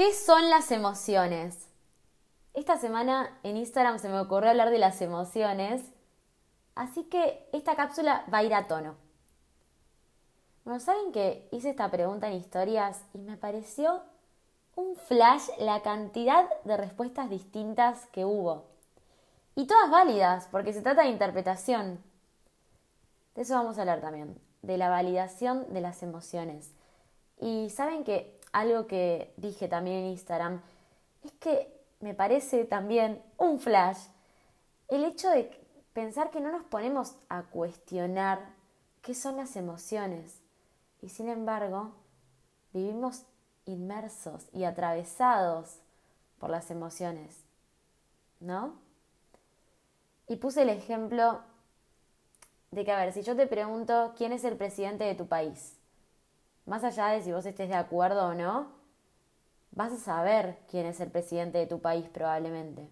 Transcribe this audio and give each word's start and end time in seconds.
¿Qué 0.00 0.14
son 0.14 0.48
las 0.48 0.70
emociones? 0.70 1.68
Esta 2.54 2.78
semana 2.78 3.38
en 3.42 3.58
Instagram 3.58 3.98
se 3.98 4.08
me 4.08 4.18
ocurrió 4.18 4.48
hablar 4.48 4.70
de 4.70 4.78
las 4.78 5.02
emociones, 5.02 5.82
así 6.74 7.04
que 7.04 7.46
esta 7.52 7.76
cápsula 7.76 8.24
va 8.32 8.38
a 8.38 8.42
ir 8.42 8.54
a 8.54 8.66
tono. 8.66 8.96
Bueno, 10.64 10.80
saben 10.80 11.12
que 11.12 11.46
hice 11.52 11.68
esta 11.68 11.90
pregunta 11.90 12.28
en 12.28 12.38
historias 12.38 13.04
y 13.12 13.18
me 13.18 13.36
pareció 13.36 14.00
un 14.74 14.96
flash 14.96 15.50
la 15.58 15.82
cantidad 15.82 16.48
de 16.64 16.78
respuestas 16.78 17.28
distintas 17.28 18.06
que 18.06 18.24
hubo. 18.24 18.64
Y 19.54 19.66
todas 19.66 19.90
válidas, 19.90 20.48
porque 20.50 20.72
se 20.72 20.80
trata 20.80 21.02
de 21.02 21.08
interpretación. 21.08 22.02
De 23.34 23.42
eso 23.42 23.52
vamos 23.52 23.76
a 23.76 23.82
hablar 23.82 24.00
también, 24.00 24.40
de 24.62 24.78
la 24.78 24.88
validación 24.88 25.70
de 25.74 25.82
las 25.82 26.02
emociones. 26.02 26.72
Y 27.38 27.68
saben 27.68 28.02
que 28.02 28.39
algo 28.52 28.86
que 28.86 29.32
dije 29.36 29.68
también 29.68 29.98
en 29.98 30.06
Instagram, 30.06 30.60
es 31.24 31.32
que 31.32 31.72
me 32.00 32.14
parece 32.14 32.64
también 32.64 33.22
un 33.36 33.60
flash 33.60 33.98
el 34.90 35.04
hecho 35.04 35.30
de 35.30 35.50
pensar 35.92 36.30
que 36.30 36.40
no 36.40 36.50
nos 36.50 36.64
ponemos 36.64 37.14
a 37.28 37.44
cuestionar 37.44 38.40
qué 39.02 39.14
son 39.14 39.36
las 39.36 39.56
emociones 39.56 40.40
y 41.00 41.08
sin 41.08 41.28
embargo 41.28 41.92
vivimos 42.72 43.22
inmersos 43.66 44.46
y 44.52 44.64
atravesados 44.64 45.78
por 46.38 46.50
las 46.50 46.70
emociones, 46.70 47.36
¿no? 48.40 48.74
Y 50.26 50.36
puse 50.36 50.62
el 50.62 50.70
ejemplo 50.70 51.40
de 52.70 52.84
que, 52.84 52.92
a 52.92 53.04
ver, 53.04 53.12
si 53.12 53.22
yo 53.22 53.36
te 53.36 53.46
pregunto 53.46 54.14
quién 54.16 54.32
es 54.32 54.44
el 54.44 54.56
presidente 54.56 55.04
de 55.04 55.14
tu 55.14 55.26
país, 55.26 55.76
más 56.70 56.84
allá 56.84 57.08
de 57.08 57.20
si 57.20 57.32
vos 57.32 57.44
estés 57.44 57.68
de 57.68 57.74
acuerdo 57.74 58.28
o 58.28 58.34
no, 58.34 58.68
vas 59.72 59.92
a 59.92 59.96
saber 59.96 60.56
quién 60.70 60.86
es 60.86 61.00
el 61.00 61.10
presidente 61.10 61.58
de 61.58 61.66
tu 61.66 61.80
país 61.80 62.08
probablemente. 62.08 62.88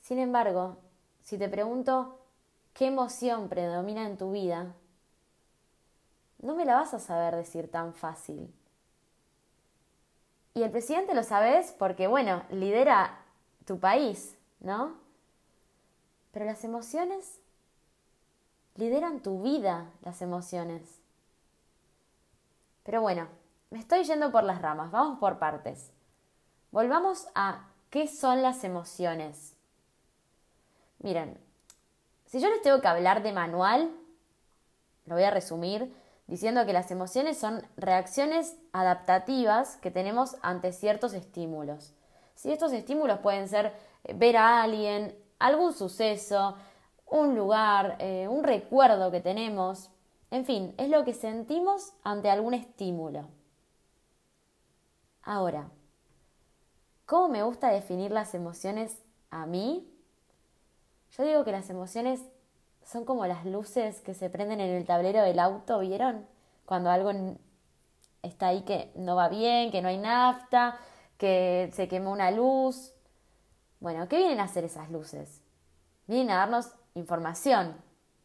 Sin 0.00 0.20
embargo, 0.20 0.76
si 1.24 1.36
te 1.36 1.48
pregunto 1.48 2.20
qué 2.74 2.86
emoción 2.86 3.48
predomina 3.48 4.06
en 4.06 4.16
tu 4.16 4.30
vida, 4.30 4.72
no 6.38 6.54
me 6.54 6.64
la 6.64 6.76
vas 6.76 6.94
a 6.94 7.00
saber 7.00 7.34
decir 7.34 7.68
tan 7.68 7.92
fácil. 7.92 8.54
Y 10.54 10.62
el 10.62 10.70
presidente 10.70 11.12
lo 11.12 11.24
sabes 11.24 11.74
porque, 11.76 12.06
bueno, 12.06 12.44
lidera 12.50 13.18
tu 13.64 13.80
país, 13.80 14.38
¿no? 14.60 14.94
Pero 16.30 16.44
las 16.44 16.62
emociones 16.62 17.40
lideran 18.76 19.24
tu 19.24 19.42
vida, 19.42 19.90
las 20.02 20.22
emociones. 20.22 20.99
Pero 22.82 23.00
bueno, 23.02 23.28
me 23.70 23.78
estoy 23.78 24.04
yendo 24.04 24.32
por 24.32 24.44
las 24.44 24.60
ramas, 24.62 24.90
vamos 24.90 25.18
por 25.18 25.38
partes. 25.38 25.92
Volvamos 26.70 27.26
a 27.34 27.68
qué 27.90 28.06
son 28.06 28.42
las 28.42 28.64
emociones. 28.64 29.56
Miren, 30.98 31.38
si 32.26 32.40
yo 32.40 32.48
les 32.48 32.62
tengo 32.62 32.80
que 32.80 32.88
hablar 32.88 33.22
de 33.22 33.32
manual, 33.32 33.90
lo 35.06 35.14
voy 35.14 35.24
a 35.24 35.30
resumir 35.30 35.92
diciendo 36.26 36.64
que 36.64 36.72
las 36.72 36.92
emociones 36.92 37.38
son 37.38 37.60
reacciones 37.76 38.56
adaptativas 38.72 39.76
que 39.78 39.90
tenemos 39.90 40.36
ante 40.42 40.72
ciertos 40.72 41.12
estímulos. 41.12 41.92
Si 42.36 42.52
estos 42.52 42.72
estímulos 42.72 43.18
pueden 43.18 43.48
ser 43.48 43.74
eh, 44.04 44.14
ver 44.14 44.36
a 44.36 44.62
alguien, 44.62 45.18
algún 45.40 45.72
suceso, 45.72 46.56
un 47.06 47.34
lugar, 47.34 47.96
eh, 47.98 48.28
un 48.28 48.44
recuerdo 48.44 49.10
que 49.10 49.20
tenemos, 49.20 49.90
en 50.30 50.44
fin, 50.44 50.74
es 50.78 50.88
lo 50.88 51.04
que 51.04 51.12
sentimos 51.12 51.92
ante 52.04 52.30
algún 52.30 52.54
estímulo. 52.54 53.28
Ahora, 55.22 55.70
¿cómo 57.04 57.28
me 57.28 57.42
gusta 57.42 57.70
definir 57.70 58.12
las 58.12 58.34
emociones 58.34 59.02
a 59.30 59.46
mí? 59.46 59.92
Yo 61.16 61.24
digo 61.24 61.44
que 61.44 61.52
las 61.52 61.68
emociones 61.68 62.22
son 62.84 63.04
como 63.04 63.26
las 63.26 63.44
luces 63.44 64.00
que 64.00 64.14
se 64.14 64.30
prenden 64.30 64.60
en 64.60 64.70
el 64.70 64.86
tablero 64.86 65.22
del 65.22 65.38
auto, 65.38 65.80
¿vieron? 65.80 66.26
Cuando 66.64 66.90
algo 66.90 67.10
está 68.22 68.48
ahí 68.48 68.62
que 68.62 68.92
no 68.94 69.16
va 69.16 69.28
bien, 69.28 69.70
que 69.70 69.82
no 69.82 69.88
hay 69.88 69.98
nafta, 69.98 70.78
que 71.18 71.70
se 71.74 71.88
quemó 71.88 72.12
una 72.12 72.30
luz. 72.30 72.92
Bueno, 73.80 74.08
¿qué 74.08 74.18
vienen 74.18 74.40
a 74.40 74.44
hacer 74.44 74.64
esas 74.64 74.90
luces? 74.90 75.42
Vienen 76.06 76.30
a 76.30 76.36
darnos 76.36 76.72
información, 76.94 77.76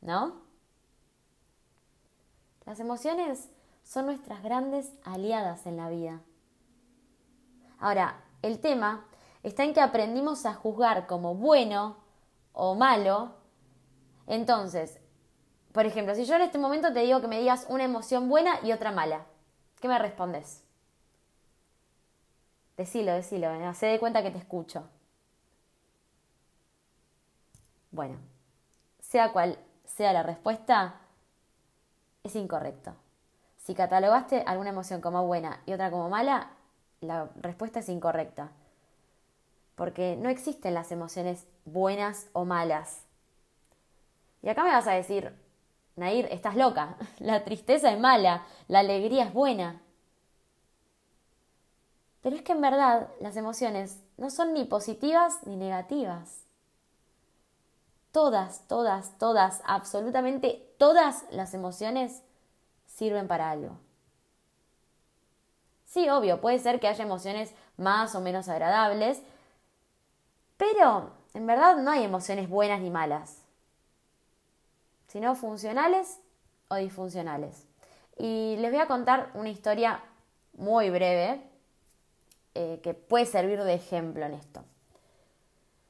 ¿no? 0.00 0.43
Las 2.66 2.80
emociones 2.80 3.50
son 3.82 4.06
nuestras 4.06 4.42
grandes 4.42 4.92
aliadas 5.04 5.66
en 5.66 5.76
la 5.76 5.88
vida. 5.88 6.20
Ahora, 7.78 8.24
el 8.42 8.60
tema 8.60 9.06
está 9.42 9.64
en 9.64 9.74
que 9.74 9.80
aprendimos 9.80 10.46
a 10.46 10.54
juzgar 10.54 11.06
como 11.06 11.34
bueno 11.34 11.96
o 12.52 12.74
malo. 12.74 13.34
Entonces, 14.26 14.98
por 15.72 15.84
ejemplo, 15.86 16.14
si 16.14 16.24
yo 16.24 16.36
en 16.36 16.42
este 16.42 16.58
momento 16.58 16.92
te 16.92 17.00
digo 17.00 17.20
que 17.20 17.28
me 17.28 17.40
digas 17.40 17.66
una 17.68 17.84
emoción 17.84 18.28
buena 18.28 18.58
y 18.62 18.72
otra 18.72 18.92
mala, 18.92 19.26
¿qué 19.80 19.88
me 19.88 19.98
respondes? 19.98 20.62
Decilo, 22.76 23.12
decilo, 23.12 23.74
se 23.74 23.86
de 23.86 24.00
cuenta 24.00 24.22
que 24.22 24.30
te 24.30 24.38
escucho. 24.38 24.88
Bueno, 27.90 28.16
sea 29.00 29.32
cual 29.32 29.58
sea 29.84 30.12
la 30.12 30.22
respuesta, 30.22 31.00
es 32.24 32.36
incorrecto. 32.36 32.94
Si 33.58 33.74
catalogaste 33.74 34.42
alguna 34.46 34.70
emoción 34.70 35.02
como 35.02 35.26
buena 35.26 35.60
y 35.66 35.74
otra 35.74 35.90
como 35.90 36.08
mala, 36.08 36.50
la 37.00 37.28
respuesta 37.36 37.80
es 37.80 37.88
incorrecta. 37.88 38.50
Porque 39.74 40.16
no 40.16 40.30
existen 40.30 40.72
las 40.72 40.90
emociones 40.90 41.46
buenas 41.66 42.28
o 42.32 42.46
malas. 42.46 43.04
Y 44.42 44.48
acá 44.48 44.64
me 44.64 44.70
vas 44.70 44.86
a 44.86 44.92
decir, 44.92 45.34
Nair, 45.96 46.26
estás 46.30 46.56
loca. 46.56 46.96
La 47.18 47.44
tristeza 47.44 47.92
es 47.92 48.00
mala, 48.00 48.44
la 48.68 48.80
alegría 48.80 49.24
es 49.24 49.32
buena. 49.32 49.80
Pero 52.22 52.36
es 52.36 52.42
que 52.42 52.52
en 52.52 52.62
verdad 52.62 53.10
las 53.20 53.36
emociones 53.36 54.02
no 54.16 54.30
son 54.30 54.54
ni 54.54 54.64
positivas 54.64 55.46
ni 55.46 55.56
negativas. 55.56 56.43
Todas, 58.14 58.60
todas, 58.68 59.18
todas, 59.18 59.60
absolutamente 59.66 60.64
todas 60.78 61.24
las 61.32 61.52
emociones 61.52 62.22
sirven 62.86 63.26
para 63.26 63.50
algo. 63.50 63.76
Sí, 65.84 66.08
obvio, 66.08 66.40
puede 66.40 66.60
ser 66.60 66.78
que 66.78 66.86
haya 66.86 67.02
emociones 67.02 67.52
más 67.76 68.14
o 68.14 68.20
menos 68.20 68.48
agradables, 68.48 69.20
pero 70.56 71.10
en 71.34 71.44
verdad 71.48 71.78
no 71.78 71.90
hay 71.90 72.04
emociones 72.04 72.48
buenas 72.48 72.80
ni 72.80 72.88
malas, 72.88 73.42
sino 75.08 75.34
funcionales 75.34 76.20
o 76.68 76.76
disfuncionales. 76.76 77.66
Y 78.16 78.54
les 78.60 78.70
voy 78.70 78.80
a 78.80 78.86
contar 78.86 79.32
una 79.34 79.50
historia 79.50 80.00
muy 80.52 80.88
breve 80.88 81.42
eh, 82.54 82.78
que 82.80 82.94
puede 82.94 83.26
servir 83.26 83.64
de 83.64 83.74
ejemplo 83.74 84.24
en 84.24 84.34
esto. 84.34 84.62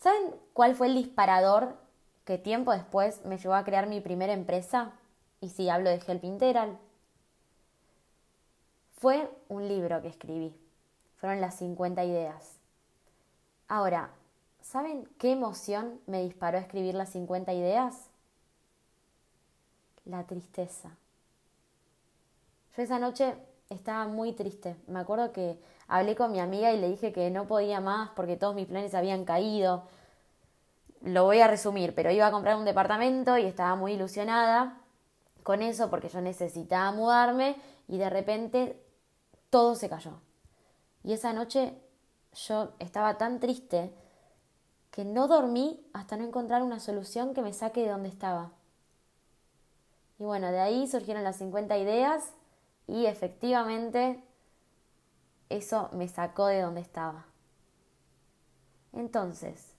¿Saben 0.00 0.34
cuál 0.52 0.74
fue 0.74 0.88
el 0.88 0.96
disparador 0.96 1.86
que 2.28 2.36
tiempo 2.36 2.72
después 2.72 3.24
me 3.24 3.38
llevó 3.38 3.54
a 3.54 3.64
crear 3.64 3.86
mi 3.86 4.02
primera 4.02 4.34
empresa, 4.34 4.92
y 5.40 5.48
si 5.48 5.70
hablo 5.70 5.88
de 5.88 6.02
Help 6.06 6.24
Integral, 6.24 6.78
fue 8.98 9.30
un 9.48 9.66
libro 9.66 10.02
que 10.02 10.08
escribí. 10.08 10.54
Fueron 11.16 11.40
las 11.40 11.54
50 11.56 12.04
ideas. 12.04 12.58
Ahora, 13.66 14.10
¿saben 14.60 15.08
qué 15.16 15.32
emoción 15.32 16.02
me 16.06 16.22
disparó 16.22 16.58
a 16.58 16.60
escribir 16.60 16.94
las 16.94 17.08
50 17.12 17.54
ideas? 17.54 18.10
La 20.04 20.24
tristeza. 20.24 20.90
Yo 22.76 22.82
esa 22.82 22.98
noche 22.98 23.36
estaba 23.70 24.06
muy 24.06 24.34
triste. 24.34 24.76
Me 24.86 24.98
acuerdo 24.98 25.32
que 25.32 25.58
hablé 25.86 26.14
con 26.14 26.32
mi 26.32 26.40
amiga 26.40 26.74
y 26.74 26.78
le 26.78 26.90
dije 26.90 27.10
que 27.10 27.30
no 27.30 27.46
podía 27.46 27.80
más 27.80 28.10
porque 28.10 28.36
todos 28.36 28.54
mis 28.54 28.66
planes 28.66 28.94
habían 28.94 29.24
caído, 29.24 29.88
lo 31.02 31.24
voy 31.24 31.40
a 31.40 31.48
resumir, 31.48 31.94
pero 31.94 32.10
iba 32.10 32.26
a 32.26 32.30
comprar 32.30 32.56
un 32.56 32.64
departamento 32.64 33.38
y 33.38 33.44
estaba 33.44 33.76
muy 33.76 33.92
ilusionada 33.92 34.80
con 35.42 35.62
eso 35.62 35.90
porque 35.90 36.08
yo 36.08 36.20
necesitaba 36.20 36.92
mudarme 36.92 37.56
y 37.86 37.98
de 37.98 38.10
repente 38.10 38.84
todo 39.50 39.74
se 39.74 39.88
cayó. 39.88 40.20
Y 41.04 41.12
esa 41.12 41.32
noche 41.32 41.74
yo 42.46 42.72
estaba 42.78 43.16
tan 43.18 43.40
triste 43.40 43.94
que 44.90 45.04
no 45.04 45.28
dormí 45.28 45.80
hasta 45.92 46.16
no 46.16 46.24
encontrar 46.24 46.62
una 46.62 46.80
solución 46.80 47.34
que 47.34 47.42
me 47.42 47.52
saque 47.52 47.82
de 47.82 47.90
donde 47.90 48.08
estaba. 48.08 48.52
Y 50.18 50.24
bueno, 50.24 50.50
de 50.50 50.58
ahí 50.58 50.86
surgieron 50.88 51.22
las 51.22 51.36
50 51.36 51.78
ideas 51.78 52.32
y 52.86 53.06
efectivamente 53.06 54.22
eso 55.48 55.88
me 55.92 56.08
sacó 56.08 56.46
de 56.46 56.60
donde 56.60 56.80
estaba. 56.80 57.26
Entonces, 58.92 59.77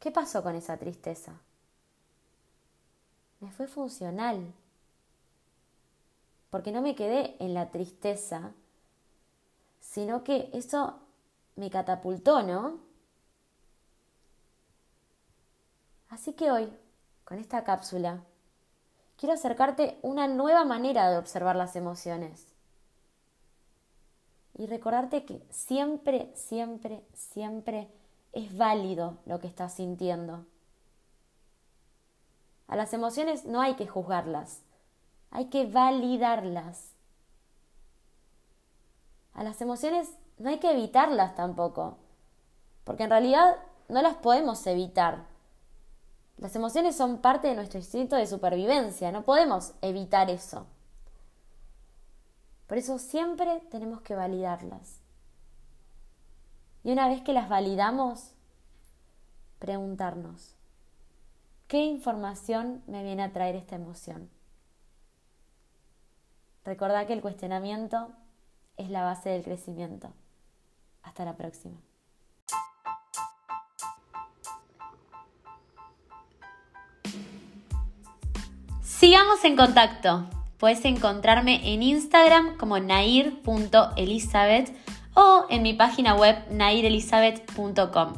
¿qué 0.00 0.10
pasó 0.10 0.42
con 0.42 0.56
esa 0.56 0.76
tristeza? 0.76 1.34
Me 3.38 3.52
fue 3.52 3.68
funcional. 3.68 4.52
Porque 6.50 6.72
no 6.72 6.82
me 6.82 6.96
quedé 6.96 7.36
en 7.38 7.54
la 7.54 7.70
tristeza, 7.70 8.52
sino 9.78 10.24
que 10.24 10.50
eso 10.52 10.98
me 11.54 11.70
catapultó, 11.70 12.42
¿no? 12.42 12.80
Así 16.08 16.32
que 16.32 16.50
hoy, 16.50 16.68
con 17.24 17.38
esta 17.38 17.62
cápsula, 17.62 18.24
quiero 19.16 19.34
acercarte 19.34 19.98
una 20.02 20.26
nueva 20.26 20.64
manera 20.64 21.08
de 21.08 21.18
observar 21.18 21.54
las 21.54 21.76
emociones. 21.76 22.48
Y 24.58 24.66
recordarte 24.66 25.24
que 25.24 25.40
siempre, 25.50 26.32
siempre, 26.34 27.04
siempre 27.14 27.88
es 28.32 28.56
válido 28.56 29.18
lo 29.26 29.40
que 29.40 29.46
estás 29.46 29.74
sintiendo. 29.74 30.44
A 32.68 32.76
las 32.76 32.92
emociones 32.92 33.44
no 33.44 33.60
hay 33.60 33.74
que 33.74 33.88
juzgarlas, 33.88 34.62
hay 35.30 35.46
que 35.46 35.66
validarlas. 35.66 36.92
A 39.34 39.42
las 39.42 39.60
emociones 39.60 40.08
no 40.38 40.50
hay 40.50 40.58
que 40.58 40.70
evitarlas 40.70 41.34
tampoco, 41.34 41.96
porque 42.84 43.04
en 43.04 43.10
realidad 43.10 43.56
no 43.88 44.02
las 44.02 44.14
podemos 44.16 44.64
evitar. 44.66 45.24
Las 46.38 46.54
emociones 46.56 46.96
son 46.96 47.18
parte 47.18 47.48
de 47.48 47.54
nuestro 47.54 47.78
instinto 47.78 48.16
de 48.16 48.26
supervivencia, 48.26 49.12
no 49.12 49.22
podemos 49.22 49.74
evitar 49.82 50.30
eso. 50.30 50.66
Por 52.66 52.78
eso 52.78 52.98
siempre 52.98 53.60
tenemos 53.70 54.00
que 54.00 54.14
validarlas. 54.14 54.99
Y 56.82 56.92
una 56.92 57.08
vez 57.08 57.20
que 57.22 57.32
las 57.32 57.48
validamos, 57.48 58.32
preguntarnos, 59.58 60.54
¿qué 61.68 61.84
información 61.84 62.82
me 62.86 63.02
viene 63.02 63.22
a 63.22 63.32
traer 63.32 63.56
esta 63.56 63.76
emoción? 63.76 64.30
Recordad 66.64 67.06
que 67.06 67.12
el 67.12 67.20
cuestionamiento 67.20 68.10
es 68.76 68.88
la 68.90 69.02
base 69.02 69.28
del 69.28 69.42
crecimiento. 69.42 70.12
Hasta 71.02 71.24
la 71.24 71.36
próxima. 71.36 71.76
Sigamos 78.82 79.44
en 79.44 79.56
contacto. 79.56 80.26
Puedes 80.58 80.84
encontrarme 80.84 81.72
en 81.72 81.82
Instagram 81.82 82.58
como 82.58 82.78
nair.elizabeth 82.78 84.70
o 85.20 85.46
en 85.50 85.62
mi 85.62 85.74
página 85.74 86.14
web 86.14 86.36
nairelizabeth.com. 86.50 88.12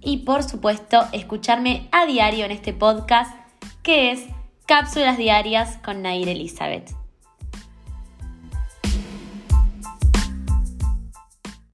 Y 0.00 0.18
por 0.18 0.42
supuesto, 0.42 1.04
escucharme 1.12 1.88
a 1.90 2.04
diario 2.06 2.44
en 2.44 2.50
este 2.50 2.74
podcast 2.74 3.34
que 3.82 4.12
es 4.12 4.26
Cápsulas 4.66 5.16
Diarias 5.16 5.78
con 5.78 6.02
Nair 6.02 6.28
Elizabeth. 6.28 7.01